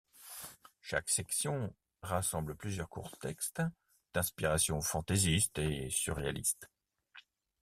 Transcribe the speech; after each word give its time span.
Chaque 0.81 1.09
section 1.11 1.75
rassemble 2.01 2.55
plusieurs 2.55 2.89
courts 2.89 3.19
textes, 3.19 3.61
d'inspiration 4.15 4.81
fantaisiste 4.81 5.59
et 5.59 5.91
surréaliste. 5.91 6.71